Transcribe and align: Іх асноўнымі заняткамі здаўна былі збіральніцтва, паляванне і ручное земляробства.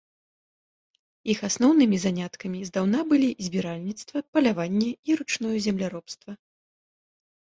Іх 1.33 1.39
асноўнымі 1.49 1.97
заняткамі 2.05 2.59
здаўна 2.69 2.99
былі 3.11 3.29
збіральніцтва, 3.49 4.17
паляванне 4.33 4.91
і 5.09 5.19
ручное 5.21 5.55
земляробства. 5.67 6.31